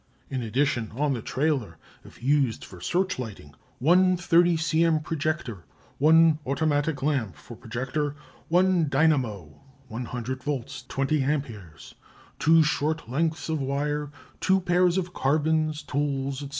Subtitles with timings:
[0.31, 4.99] In addition, on the trailer, if used for searchlighting: One 30 c.m.
[4.99, 5.63] projector,
[5.99, 8.15] one automatic lamp for projector,
[8.47, 11.93] one dynamo (100 volts 20 ampères),
[12.39, 14.09] two short lengths of wire,
[14.39, 16.49] two pairs of carbons, tools, &c.